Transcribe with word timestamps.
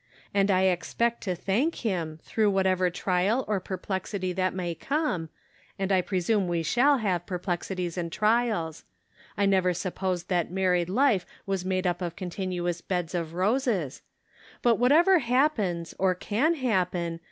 And 0.33 0.49
I 0.49 0.63
expect 0.63 1.21
to 1.25 1.35
thank 1.35 1.75
him, 1.85 2.19
through 2.23 2.49
whatever 2.49 2.89
trial 2.89 3.45
or 3.47 3.59
perplexity 3.59 4.33
that 4.33 4.51
may 4.51 4.73
come, 4.73 5.29
and 5.77 5.91
I 5.91 6.01
presume 6.01 6.47
we 6.47 6.63
shall 6.63 6.97
have 6.97 7.27
per 7.27 7.37
plexities 7.37 7.97
and 7.99 8.11
trials; 8.11 8.83
I 9.37 9.45
never 9.45 9.75
supposed 9.75 10.27
that 10.29 10.49
married 10.49 10.89
life 10.89 11.27
was 11.45 11.63
made 11.63 11.85
up 11.85 12.01
of 12.01 12.15
continuous 12.15 12.81
beds 12.81 13.13
of 13.13 13.35
roses; 13.35 14.01
but 14.63 14.79
whatever 14.79 15.19
happens 15.19 15.93
or 15.99 16.15
can 16.15 16.55
happen 16.55 16.63
"Yet 17.05 17.11
LacJcest 17.11 17.19
Thou 17.19 17.19